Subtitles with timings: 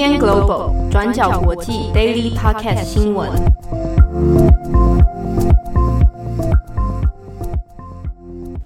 [0.00, 3.30] UDN Global 转角国际 Daily Podcast 新闻。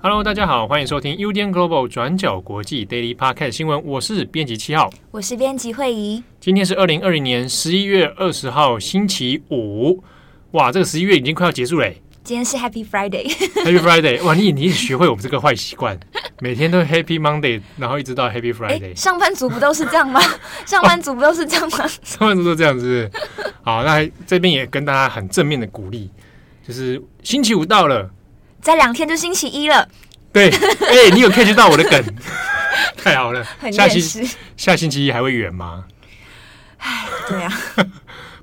[0.01, 3.85] Hello，大家好，欢迎收听 UDN Global 转角国际 Daily Podcast 新闻。
[3.85, 6.23] 我是编辑七号，我是编辑慧仪。
[6.39, 10.05] 今天是二零二零年十一月二十号，星期五。
[10.53, 12.01] 哇，这个十一月已经快要结束嘞！
[12.25, 14.25] 今天是 Happy Friday，Happy Friday！
[14.25, 16.01] 哇，你 你学会我们这个坏习惯，
[16.41, 18.97] 每天都 Happy Monday，然后一直到 Happy Friday。
[18.97, 20.19] 上班族不都是这样吗？
[20.65, 21.87] 上班族不都是这样吗？
[22.03, 23.11] 上班族都这样子。
[23.63, 26.11] 好，那这边也跟大家很正面的鼓励，
[26.67, 28.11] 就是星期五到了，
[28.63, 29.87] 再两天就星期一了。
[30.33, 32.03] 对，哎、欸，你有 catch 到我的梗？
[32.97, 35.85] 太好了，很下星下星期一还会远吗？
[36.79, 37.87] 哎，对呀、啊，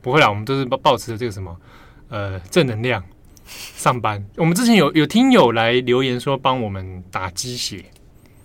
[0.04, 1.58] 不会啦，我们都是抱抱持着这个什么
[2.10, 3.04] 呃正能量。
[3.76, 7.86] 上班，我们之前有有听友来留言说帮我们打鸡血。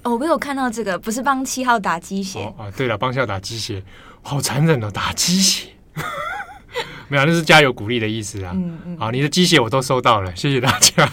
[0.02, 2.38] 哦，我有看到这个，不是帮七号打鸡血。
[2.40, 3.82] 哦啊，对了，帮七号打鸡血，
[4.22, 5.68] 好残忍哦，打鸡血，
[7.08, 8.52] 没有，那是加油鼓励的意思啊。
[8.54, 11.10] 嗯嗯，好，你的鸡血我都收到了，谢谢大家。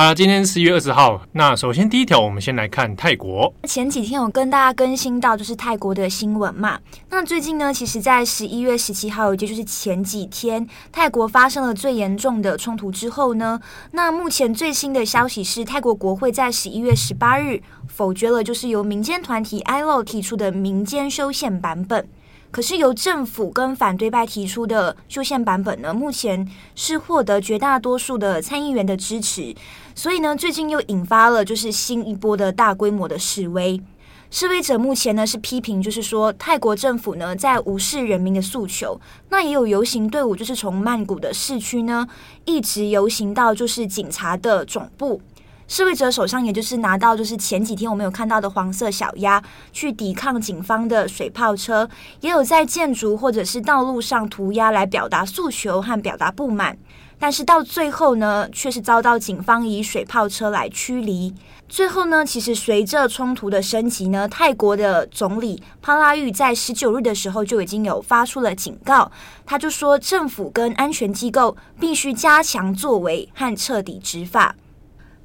[0.00, 1.20] 好，今天十一月二十号。
[1.32, 3.52] 那首先第一条，我们先来看泰国。
[3.64, 6.78] 前几天有跟大家更新到，就是泰国的新闻嘛。
[7.10, 13.58] 那最近呢，其实，在十一月十七号，也就是前几天，泰国发生了最严重的冲突之后呢，
[13.90, 22.08] 那目前最新的消息是，泰国国会在十一月十八日否决了，就是由民间团体 ILO 提出的民间修宪版本。
[22.50, 29.54] 可是由政府跟反对派提出的修宪版本呢，目前是获得绝大多数的参议员的支持，
[29.98, 33.82] 所以呢，最近又引发了就是新一波的大规模的示威。
[34.30, 39.00] 示威者目前呢是批评，就是说泰国政府呢在无视人民的诉求。
[39.30, 42.06] 那也有游行队伍，就是从曼谷的市区呢
[42.44, 45.20] 一直游行到就是警察的总部。
[45.66, 51.90] 示威者手上也就是拿到就是前几天我们有看到的黄色小鸭，去抵抗警方的水炮车，
[52.20, 56.78] 也有在建筑或者是道路上涂鸦来表达诉求和表达不满，
[57.18, 61.34] 但是到最后呢，却是遭到警方以水炮车来驱离。
[61.68, 69.10] 最后呢，其实随着冲突的升级呢，泰国的总理帕拉育在十九日的时候就已经有发出了警告，
[69.44, 74.54] 他就说政府跟安全机构必须加强作为和彻底执法。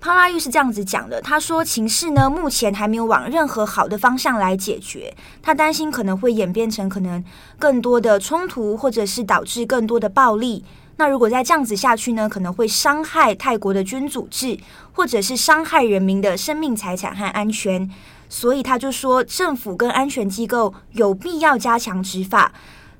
[0.01, 7.23] 帕拉育是这样子讲的，他说情势呢目前还没有往任何好的方向来解决，他担心可能会演变成可能
[7.57, 10.65] 更多的冲突，或者是导致更多的暴力。
[10.97, 14.57] 那如果再这样子下去呢，可能会伤害泰国的君主制，
[14.93, 17.89] 或者是伤害人民的生命财产和安全。
[18.29, 22.51] 所以他就说，政府跟安全机构有必要加强执法。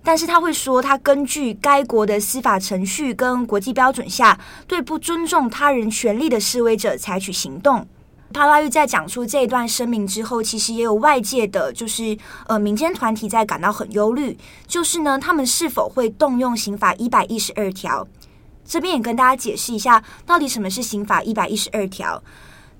[0.03, 4.37] 但是他会说，他根据该国的司法程序跟国际标准下，
[4.67, 7.87] 对不尊重他人权利的示威者采取行动。
[8.33, 12.17] 帕拉玉在讲出这一段声明之后，其实也有外界的，就是
[12.47, 18.05] 呃民间团体在感到很忧虑，就是呢，他们是否会动用刑法一百一十二条？
[18.65, 22.21] 这边也跟大家解释一下，到底什么是刑法一百一十二条。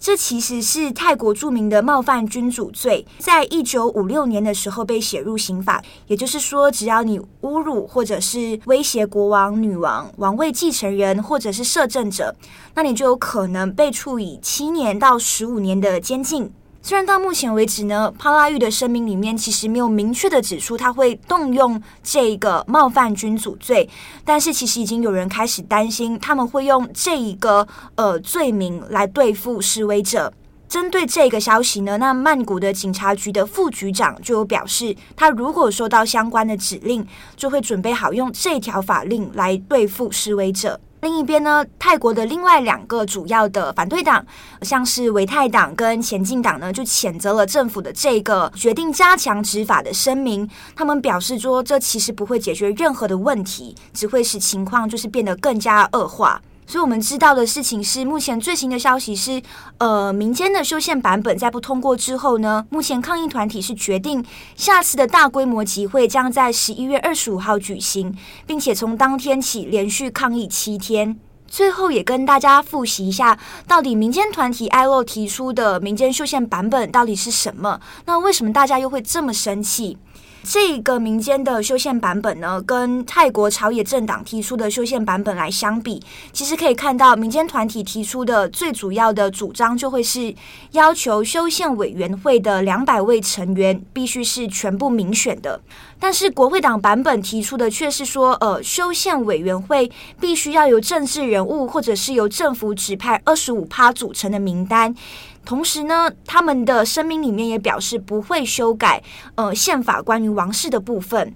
[0.03, 5.81] 这其实是泰国著名的冒犯君主罪，在一九五六年的时候被写入刑法。
[6.08, 12.36] 也就是说，只要你侮辱或者是威胁国王、女王、王位继承人或者是摄政者，
[12.75, 16.52] 那你就有可能被处以七年到十五年的监禁。
[16.85, 23.89] 虽然到目前为止呢，帕拉育的声明里面其实没有明确的指出他会动用这个冒犯君主罪，
[24.25, 30.33] 但是其实已经有人开始担心他们会用这一个呃罪名来对付示威者。
[30.67, 37.07] 针对这个消息呢，那曼谷的警察局的副局长就有表示，他如果收到相关的指令，
[37.38, 40.81] 就会准备好用这条法令来对付示威者。
[41.03, 44.25] 另一边呢，泰国的另外两个主要的反对党，
[44.62, 50.50] 像是维泰党跟前进党呢，就谴责了政府的这个决定加强执法的声明。
[50.78, 56.42] 他们表示说，这其实不会解决任何的问题，只会使情况就是变得更加恶化。
[56.73, 59.39] 所以我们知道的事情是，目前最新的消息是，
[59.78, 64.25] 呃，民间的修宪版本在不通过之后呢，目前抗议团体是决定
[64.56, 68.18] 下次的大规模集会将在十一月二十五号举行，
[68.48, 71.15] 并且从当天起连续抗议七天。
[71.48, 73.38] 最后也跟大家复习一下，
[73.68, 77.80] 到底民间团体 ILO 提出的民间修宪版本到底是什么？
[78.06, 80.00] 那为什么大家又会这么生气？
[80.44, 86.04] 这个民间的修宪版本呢，跟泰国朝野政党提出的修宪版本来相比，
[86.34, 90.36] 其实可以看到民间团体提出的最主要的主张就会是
[90.72, 95.62] 要求修宪委员会的两百位成员必须是全部民选的，
[95.98, 99.89] 但是国会党版本提出的却是说，呃，修宪委员会
[100.19, 104.94] 必须要由政治人物或者是由政府指派二十五趴组成的名单。
[105.45, 109.04] 同时呢，他们的声明里面也表示不会修改
[109.36, 111.36] 呃宪法关于王室的部分。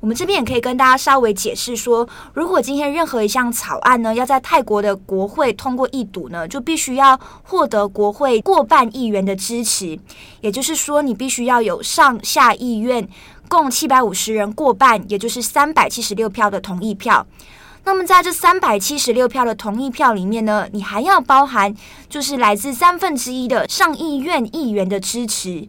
[0.00, 9.98] 我们这边也可以跟大家稍微解释说，如果今天任何一项草案呢，要在泰国的国会通过一读呢，就必须要获得国会过半议员的支持，
[10.42, 13.08] 也就是说，你必须要有上下议院
[13.48, 17.26] 共七百五十人过半，也就是三百七十六票的同意票。
[17.86, 21.72] 那么在这三百七十六票的同意票里面呢，你还要包含
[22.08, 25.68] 就是来自三分之一的上议院议员的支持。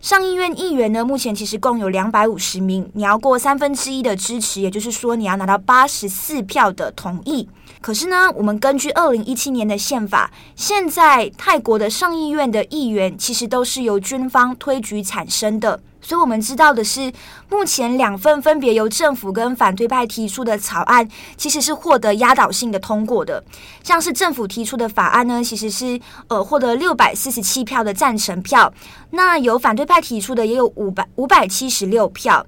[0.00, 7.46] 上议院议员呢，目前其实共有两百五十名，你要过三分之一的支持，也就是说你要拿到八十四票的同意。
[7.82, 15.78] 可是呢，我们根据二零一七年的宪法，现在泰国的上议院的议员其实都是由军方推举产生的。
[16.02, 17.12] 所以我们知道的是，
[17.48, 23.42] 目前两份分别由政府跟反对派提出的草案，其实是获得压倒性的通过的。
[23.82, 28.72] 像是政府提出的法案呢，其实是呃获得六百四十七票的赞成票，
[29.10, 32.44] 那由反对派提出的也有五百五百七十六票。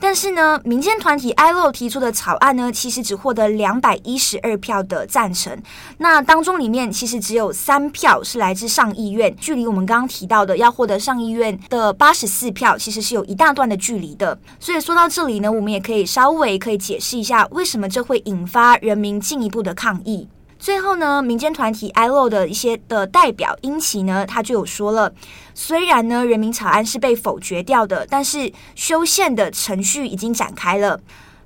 [0.00, 5.60] 但是呢，民间团体 ILO 提出的草案呢，其实只获得两百一十二票的赞成。
[5.98, 14.38] 那当中里面其实只有三票是来自上议院，距离我们刚刚提到的要获得上议院的八十四票，其实是有一大段的距离的。
[14.60, 20.28] 所以说到这里呢，我们也可以稍微可以解释一下，为什么这会引发人民进一步的抗议。
[20.58, 25.12] 最后呢，民间团体 ILO 的一些的代表英奇呢，他就有说了，
[25.54, 31.00] 虽然呢人民草案是被否决掉的，但是修宪的程序已经展开了。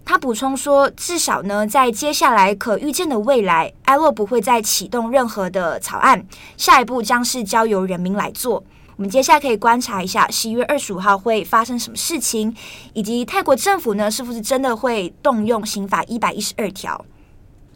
[0.04, 6.26] 他补充说，至少呢在接下来可预见的未来，ILO 不会再启动任何的草案，
[6.56, 8.64] 下一步将是交由人民来做。
[8.96, 12.54] 我们接下来可以观察一下十一月二十五号会发生什么事情，
[12.94, 17.04] 以及泰国政府呢是不是真的会动用刑法一百一十二条。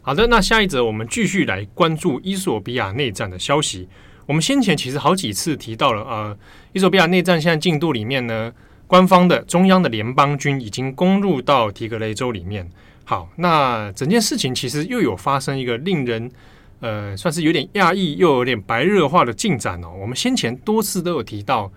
[0.07, 3.89] 好的，那下一则我们继续来关注伊索比亚内战的消息。
[4.25, 6.37] 我们先前其实好几次提到了，呃，
[6.71, 8.53] 伊索比亚内战现在进度里面呢，
[8.87, 12.69] 官方的中央的联邦军已经攻入到提格雷州里面。
[13.03, 16.31] 好，那整件事情其实又有发生一个令人
[16.79, 19.89] 呃算是有点讶异又有点白热化的进展哦。
[19.99, 21.69] 我们先前多次都有提到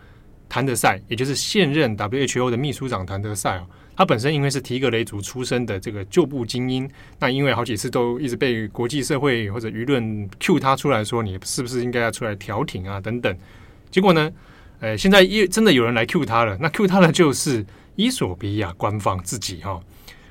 [0.49, 3.67] 谭德赛，也就是现任 WHO 的秘书长谭德赛哦。
[3.97, 6.89] 他本身因为是提格雷族出身的这个旧部精英，
[7.19, 13.37] 那因为好几次都一直被国际社会或者舆论 cue 他出来说，你是不是应该要出来调停啊等等。
[13.91, 14.31] 结果呢，
[14.79, 16.57] 呃，现在又真的有人来 cue 他了。
[16.61, 19.79] 那 cue 他的就是伊索比亚官方自己哈。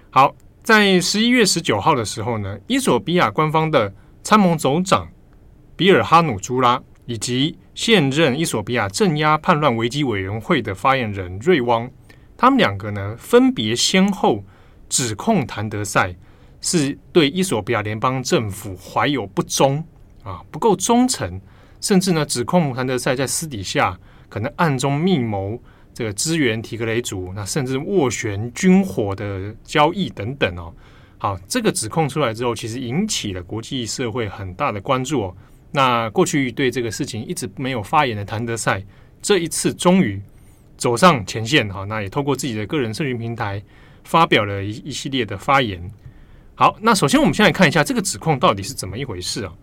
[0.10, 5.08] 好，在十一月十九号的时候呢，伊索比亚官方的参谋总长
[5.76, 11.88] 比尔哈努朱拉以及现任伊索比亚镇压叛乱危机委员会的发言人瑞汪。
[12.42, 14.42] 他们两个呢，分别先后
[14.88, 16.16] 指控谭德赛
[16.62, 19.84] 是对伊索比亚联邦政府怀有不忠
[20.24, 21.42] 啊，不够忠诚，
[21.82, 24.00] 甚至呢，指控谭德赛在私底下
[24.30, 25.62] 可能暗中密谋
[25.94, 30.74] 这个支援提格雷族，那甚至斡旋军火的交易等等哦。
[31.18, 35.36] 好，这个指控出来之后，其实引起了国际社会很大的关注哦。
[35.72, 38.82] 那过去对这个事情一直没有发言的谭德赛，
[39.22, 40.22] 这一次终于。
[40.80, 43.62] 走上前线哈，那也透过自己的个人社群平台
[44.04, 45.80] 发表了一一系列的发言。
[46.56, 49.54] 好，那首先我们先来看一下这个指控到底是怎么一回事啊？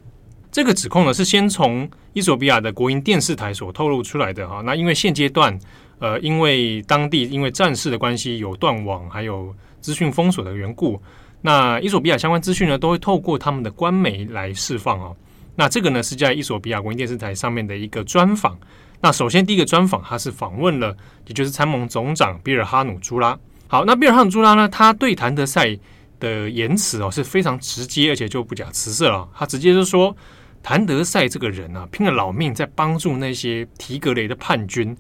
[0.52, 4.62] 这个指控呢是先从伊索比亚的国营电视台所透露出来的哈。
[4.64, 5.58] 那因为现阶段
[5.98, 11.00] 呃，因为当地因为战事的关系有断网，还有资讯封锁的缘故，
[11.40, 15.16] 那伊索比亚相关资讯呢都会透过他们的官媒来释放哦。
[15.54, 18.58] 那这个呢是在伊索比亚国营电视台上面的一个专访。
[19.00, 23.38] 那首先，第一个专访，他是访问了，也就是参谋总长比尔哈努朱拉。
[23.68, 25.78] 好，那比尔哈努朱拉呢，他对谭德赛
[26.18, 29.28] 的言辞哦是非常直接，而且就不假辞色了。
[29.34, 30.16] 他直接就说，
[30.62, 34.96] 谭德赛这个人啊，拼了老命在帮助那些提格雷的叛军，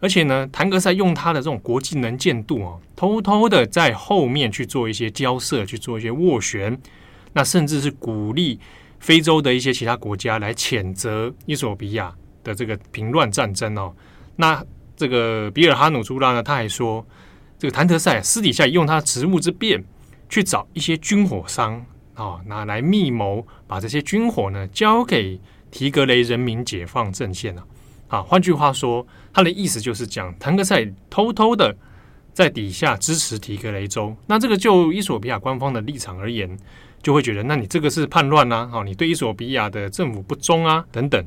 [0.00, 6.80] 而且呢，谭德赛用他的这种国际能见度哦，偷偷的在后面去做一些交涉，去做一些斡旋，
[7.32, 8.60] 那甚至是鼓励
[9.00, 12.14] 非洲的一些其他国家来谴责伊索比亚。
[12.42, 13.94] 的这个平乱战争哦，
[14.36, 14.64] 那
[14.96, 17.04] 这个比尔哈努朱拉呢，他还说，
[17.58, 19.82] 这个谭德赛私底下用他职务之便
[20.28, 21.74] 去找一些军火商
[22.14, 27.62] 啊、哦，拿来密谋把这些军火呢交给提格雷人民解放阵线呢。
[28.08, 31.74] 啊，换句话说，他的意思就是讲谭德赛偷偷的
[32.32, 34.16] 在底下支持提格雷州。
[34.26, 36.58] 那这个就伊索比亚官方的立场而言，
[37.00, 41.24] 就会觉得，那你这个是叛乱啊，哦，你对伊索比亚的政府不忠啊，等等。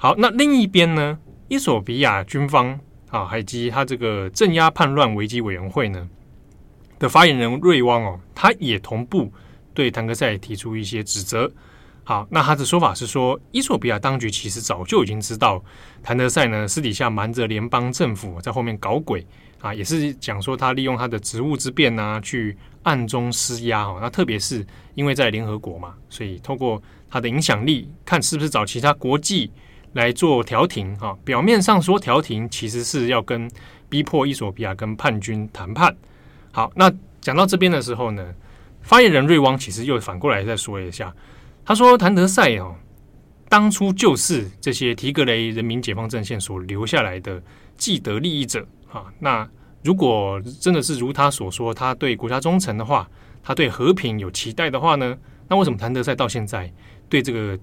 [0.00, 1.18] 好，那另一边呢？
[1.48, 2.78] 伊索比亚军方
[3.10, 6.08] 啊，以及他这个镇压叛乱危机委员会呢
[7.00, 9.32] 的发言人瑞汪哦，他也同步
[9.74, 11.50] 对谭德赛提出一些指责。
[12.04, 15.60] 好，那他的说法是说，伊索比亚当局其实早就已经知道
[16.00, 19.26] 谭德赛呢私底下瞒着联邦政府在后面搞鬼
[19.60, 23.98] 啊，也是讲说他利用他的职务之便呢去暗中施压哦。
[24.00, 24.64] 那特别是
[24.94, 29.50] 因为在联合国嘛，所以透过他的影响力，看是不是找其他国际
[29.92, 31.16] 来做调停啊。
[31.24, 33.50] 表面上说调停，其实是要跟
[33.88, 35.94] 逼迫伊索比亚跟叛军谈判。
[36.52, 38.34] 好，那讲到这边的时候呢，
[38.82, 41.14] 发言人瑞汪其实又反过来再说一下。
[41.64, 42.74] 他说：“谭德赛哦，
[43.48, 47.42] 当初就是这些提格雷人民解放阵线所留下来的
[47.76, 49.04] 既得利益者啊。
[49.18, 49.46] 那
[49.84, 53.08] 如果真的是如他所说，他对国家忠诚的话，
[53.42, 55.16] 他对和平有期待的话呢？
[55.46, 56.72] 那为什么谭德赛到现在
[57.08, 57.58] 对这个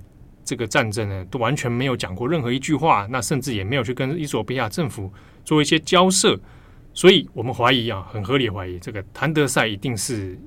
[0.46, 3.08] 这个战争呢，都完全没有讲过任何一句话？
[3.10, 5.12] 那甚至也没有去跟伊索比亚政府
[5.44, 6.40] 做一些交涉？
[6.94, 10.40] 所以我们怀疑啊，很合理怀疑，这个谭德赛一定是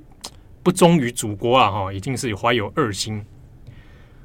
[0.62, 1.70] 不忠于祖国啊！
[1.70, 3.22] 哈，一定是怀有二心。”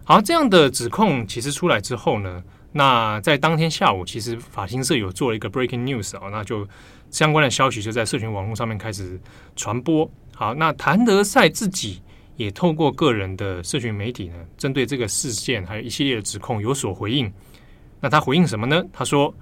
[0.05, 6.67] 好，这样的指控其实出来之后呢，那在当天下午，其实法新社有做了一个 breaking news 啊，那就
[7.09, 9.19] 相关的消息就在社群网络上面开始
[9.55, 10.09] 传播。
[10.35, 12.01] 好，那谭德赛自己
[12.35, 17.31] 也透过个人的社群媒体呢，针对这个事件还有一系列的指控有所回应。
[17.99, 18.83] 那他回应什么呢？
[18.91, 19.33] 他说：“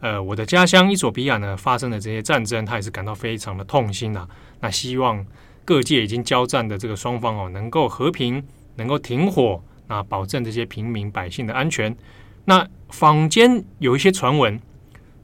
[0.00, 4.26] 呃，我的家乡伊索比亚呢发生的这些战争，他也是感到非常的痛心呐、
[4.60, 5.24] 那希望
[5.64, 8.42] 各界已经交战的这个双方哦，能够和平，
[8.74, 11.96] 能够停火。”那保证这些平民百姓的安全。
[12.44, 14.60] 那坊间有一些传闻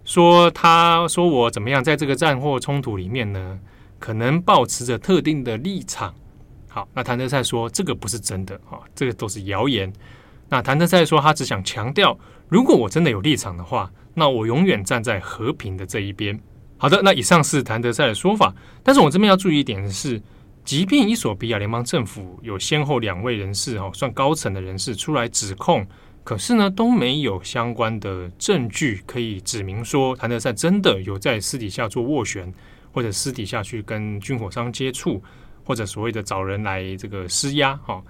[0.04, 3.58] 说，他说我怎么样，在这个战祸冲突里面呢，
[3.98, 6.14] 可能保持着特定的立场。
[6.72, 9.92] 好，那谭德赛说这个不是真的啊，这个都是谣言。
[10.48, 16.40] 那谭德赛说他只想强调，如果我真的有立场的话，那我永远站在和平的这一边。
[16.78, 20.20] 好的，那以上是谭德赛的说法，但是我这边要注意一点的是。
[20.64, 25.84] 即便伊索比亚联邦政府有先后两位人士哈，算高层的人士出来指控，
[26.22, 32.54] 可是呢都没有相关的证据可以指明说谭德赛真的有在私底下做斡旋，
[32.92, 35.20] 或者私底下去跟军火商接触，
[35.64, 38.02] 或者所谓的找人来这个施压哈。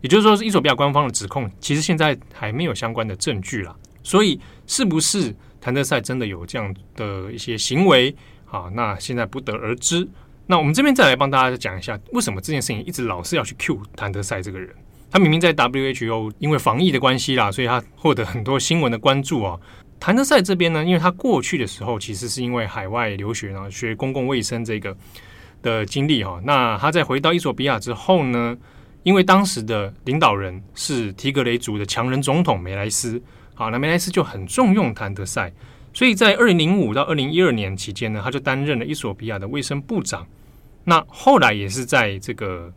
[0.00, 3.76] 也就是说，衣索比亚官方的指控其实现在还没有相关的证据啦。
[4.02, 8.14] 所以，是不是谭德赛真的有这样的一些行为？
[8.46, 10.08] 好，那现在不得而知。
[10.46, 14.74] 那我们这边再来帮大家讲一下，为什么这件事情一直老是要去 cue 谭德赛这个人？
[15.10, 19.58] 他明明在 WHO 因为防疫的关系啦，所以他获得很多新闻的关注啊。
[20.00, 24.96] 谭德赛这边呢，因为他过去的时候其实是因为海外留学然后，学公共卫生这个
[25.62, 26.40] 的经历哈。
[26.44, 28.56] 那他在回到伊索比亚之后呢，
[29.02, 33.22] 因为当时的领导人是提格雷族的强人总统梅莱斯，
[33.54, 35.52] 好，那梅莱斯就很重用谭德赛，
[35.92, 40.26] 所以在二零零五到二零一二年期间呢，他就担任了伊索比亚的卫生部长。
[40.84, 42.72] 那后来也是在这个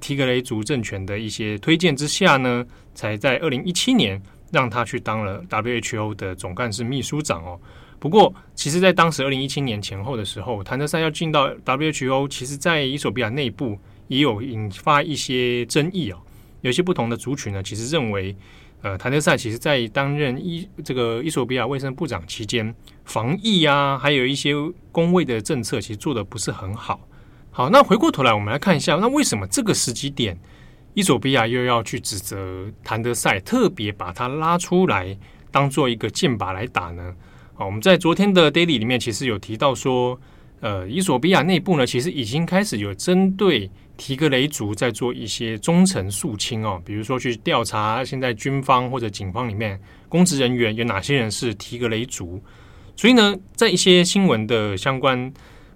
[0.00, 4.22] 提格雷族政权的一些推荐之下呢，才在二零一七年
[4.52, 7.60] 让他去当了 WHO 的总干事秘书长哦。
[8.00, 13.78] 不过，其实，在当时二零一七年前后的时候，谭德赛要进到 WHO，其实，在伊索比亚内部
[14.08, 16.18] 也有引发一些争议哦。
[16.62, 18.34] 有些不同的族群呢，其实认为，
[18.80, 24.54] 呃，谭德赛其实在担任伊这个伊索比亚卫生部长期间，防疫啊，还有一些
[24.90, 27.06] 公卫的政策，其实做得不是很好。
[27.50, 30.38] 好，那回过头来，我们来看一下，那为什么这个时机点，
[30.94, 35.14] 伊索比亚又要去指责谭德赛，特别把他拉出来
[35.50, 37.14] 当做一个箭靶来打呢？
[37.60, 40.18] 好，我们在昨天的 daily 里面其实有提到说，
[40.60, 52.42] 呃，伊索比亚内部呢，其实已经开始有针对提格雷族在做一些忠诚肃清哦，比如说去调查现在军方或者警方里面公职人员有哪些人是提格雷族，
[52.96, 55.30] 所以呢，在一些新闻的相关。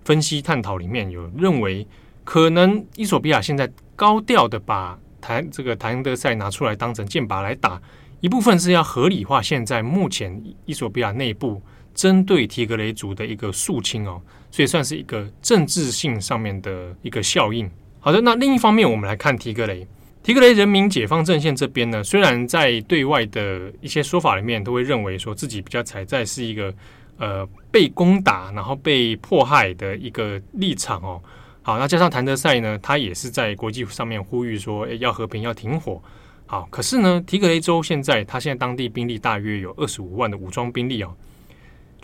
[0.06, 1.86] 分析探讨里面有认为，
[2.24, 7.80] 可能伊索比亚现在高调的把谭这个谭德赛拿出来当成箭靶来打，
[8.20, 11.62] 一部分是要合理化现在目前伊索比亚内部
[11.94, 14.20] 针对提格雷族的一个肃清哦，
[14.50, 17.70] 所以算是一个政治性上面的一个效应。
[18.00, 19.86] 好的，那另一方面我们来看提格雷，
[20.22, 26.74] 提格雷人民解放阵线这边呢，虽然在对外的一些说法里面都会认为说自己比较踩在是一个。
[27.16, 31.22] 呃，被攻打然后被迫害的一个立场哦。
[31.62, 36.02] 好，那加上谭德赛呢，他也是在国际上面呼吁说，要和平，要停火。
[36.44, 41.14] 好，可是呢，提格雷州现在他现在当地兵力大约有二十五万的武装兵力哦，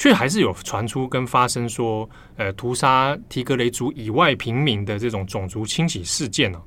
[0.01, 6.63] 却还是有传出跟发生说，呃，屠杀提格雷族以外平民的这种种族清洗事件哦。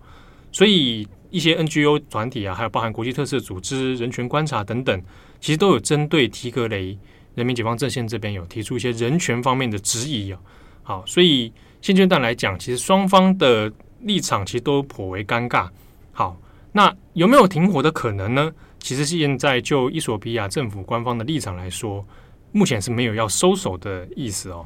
[0.52, 5.02] 所以一些 NGO 团体啊，还有包含国际特色组织、人权观察等等，
[5.42, 6.96] 其实都有针对提格雷。
[7.34, 10.40] 人民解放阵线这边有提出一些人权方面的质疑啊，
[10.84, 15.68] 好，所以现阶段来讲，其实双方的立场其实都颇为尴尬。
[16.12, 16.40] 好，
[16.72, 18.52] 那有没有停火的可能呢？
[18.78, 22.06] 其实现在就伊索比亚政府官方的立场来说，
[22.54, 24.66] 目前是没有要收手的意思哦。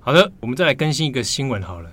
[0.00, 1.92] 好的，我们再来更新一个新闻好了，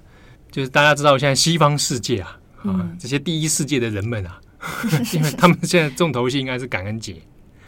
[0.50, 4.40] 就是大家知道现在西方世界啊，啊、嗯、这些第一世界的人们啊，
[5.14, 7.18] 因为他们现在重头戏应该是感恩节。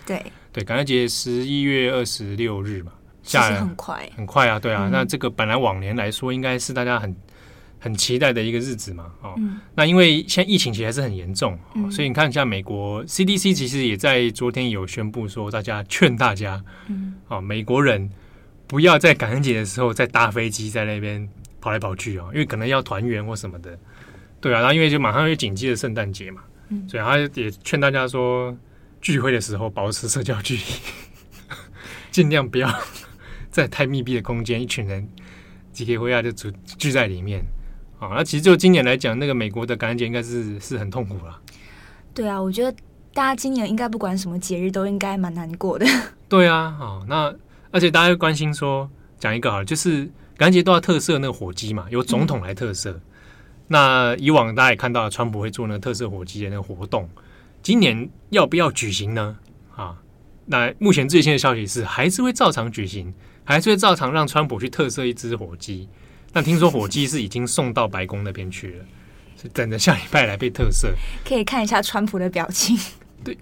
[0.05, 0.23] 对
[0.53, 7.13] 对，感恩节十一月二十六日嘛，下来很快很快啊，对啊，嗯、那这个本来往年来说应该是大家很。
[7.79, 18.09] 很期待的一个日子嘛，哦，嗯、那因为现在疫情其实还是很严重，嗯、所以你看，像美国 CDC 其实也在昨天有宣布说，大家劝大家，嗯，哦，美国人
[18.65, 21.29] 不要在感恩节的时候再搭飞机在那边
[21.61, 23.77] 跑来跑去哦，因为可能要团圆或什么的，
[24.41, 28.57] 对啊，然后因为就马上又紧接着圣诞节嘛，嗯，所以他也劝大家说，
[29.01, 30.63] 聚会的时候保持社交距离，
[32.09, 32.67] 尽量不要
[33.51, 35.07] 在太密闭的空间，一群人
[35.71, 37.45] 集结回来就聚聚在里面。
[37.99, 41.39] 啊，那其实就今年来讲，那个美国的感恩节应该是是很痛苦了。
[42.13, 42.71] 对啊，我觉得
[43.13, 45.85] 大家今年应该不管什么节日都应该蛮难过的。
[46.29, 47.33] 对啊，好，那
[47.71, 48.89] 而且大家会关心说，
[49.19, 50.05] 讲一个好，就是
[50.37, 52.91] 感恩节都要特色那个火鸡嘛，由总统来特色。
[52.91, 53.01] 嗯、
[53.67, 57.09] 那以往大家也看到，川普会做那个特色火鸡的那个活动，
[57.63, 59.37] 今年要不要举行呢？
[59.75, 59.95] 啊，
[60.45, 63.13] 那目前最新的消息是，还是会照常举行，
[63.43, 65.89] 还是会照常让川普去特色一只火鸡。
[66.37, 68.85] 但听说火鸡是已经送到白宫那边去了，
[69.41, 70.93] 是等着下礼拜来被特色。
[71.25, 72.77] 可以看一下川普的表情，
[73.23, 73.35] 对，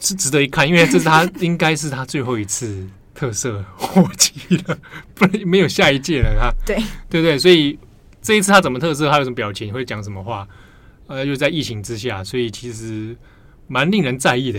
[0.00, 4.76] 是值得一看，因为这是他应该是他最后一次特色火鸡了，
[5.14, 6.34] 不然没有下一届了。
[6.40, 6.74] 他， 对，
[7.08, 7.38] 对不对？
[7.38, 7.78] 所以
[8.20, 9.08] 这一次他怎么特色？
[9.08, 9.72] 他有什么表情？
[9.72, 10.44] 会讲什么话？
[11.06, 13.16] 呃，又在疫情之下，所以其实
[13.68, 14.58] 蛮令人在意的。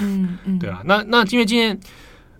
[0.00, 0.82] 嗯嗯，对啊。
[0.84, 1.80] 那那因为今天。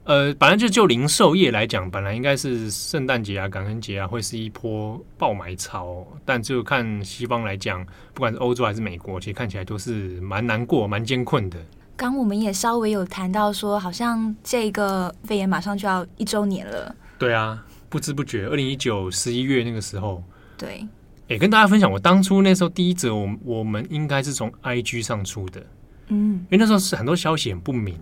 [0.04, 6.04] 呃，本来就就零售业来讲，本来应该是圣诞节啊、感恩节啊，会是一波爆买潮。
[6.24, 11.58] 但就看西方来讲，不管是欧洲还是美国，其实看起来都是蛮难过、蛮艰困的。
[11.96, 16.92] 刚我们也稍微有谈到说，好像这个肺炎马上就要一周年了。
[17.18, 20.24] 对啊，不知不觉，二零一九十一月那个时候，
[20.56, 20.84] 对，
[21.28, 25.62] 也跟大家分享，我当初那时候第一则，我我们应该是从 IG 上出的，
[26.08, 27.96] 嗯，因为那时候是很多消息很不明。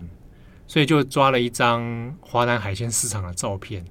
[0.69, 3.83] 所以就抓了一张华南海鲜市场的照片，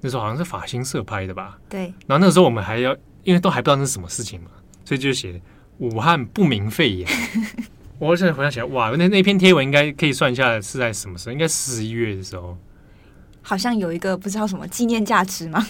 [0.00, 1.58] 那时候好像是法新社拍的吧？
[1.68, 1.92] 对。
[2.06, 4.50] 然后那个时候我们还要，因为都还不知道那是什么事情嘛，
[4.84, 5.42] 所以就写
[5.78, 7.08] 武汉不明肺炎。
[7.98, 11.32] 我现在回想起来，哇，那那篇贴文应该可以算一下是在什么时候？
[11.32, 12.56] 应该十一月的时候。
[13.42, 15.66] 好像有一个不知道什么纪念价值吗？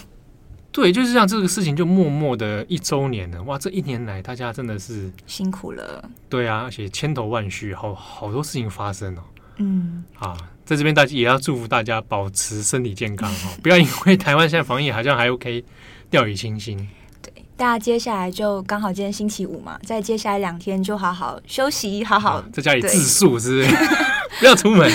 [0.71, 3.41] 对，就是这样，这个事情就默默的一周年了。
[3.43, 6.07] 哇，这一年来大家真的是辛苦了。
[6.29, 9.23] 对啊，而且千头万绪，好好多事情发生哦。
[9.57, 10.35] 嗯，啊，
[10.65, 15.63] 在这边大家也要祝福大家保持身体健康哈， 不要因为台湾现在防疫好像还 OK，
[16.09, 16.89] 掉以轻心。
[17.21, 23.75] 对，大家接下来就刚好今天星期五嘛，在接下来两天就好好休息，好好、啊、在家里自述，是不是？
[24.39, 24.89] 不要出门，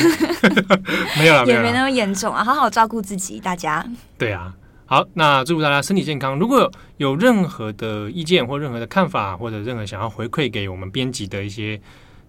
[1.19, 3.87] 没有了，也没那么严重啊，好好照顾自己，大家。
[4.19, 4.53] 对啊，
[4.87, 6.39] 好，那祝福大家身体健康。
[6.39, 11.81] 如果有任何的意见或任何的看法，或者任何想要回馈给我们编辑的一些。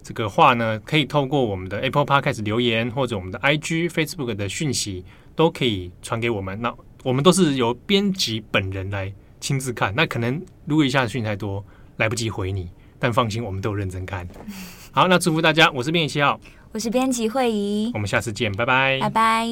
[0.08, 5.04] 这个话呢，可以透过我们的 Apple Podcast 留言，或者我们的 IG、Facebook 的讯息，
[5.36, 6.58] 都可以传给我们。
[6.62, 9.92] 那我们都是由编辑本人来亲自看。
[9.94, 11.62] 那可能如果一下子讯太多，
[11.98, 14.26] 来不及回你，但放心，我们都有认真看。
[14.92, 16.40] 好，那祝福大家，我是编辑七号，
[16.72, 19.46] 我是编辑慧仪，我们下次见，拜拜，拜拜。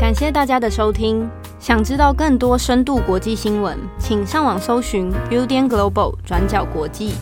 [0.00, 1.30] 感谢大家的收听。
[1.60, 7.12] 想知道更多深度国际新闻，请上网搜寻 Udan Global 转角国际。